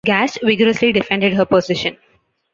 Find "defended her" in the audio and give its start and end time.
0.93-1.45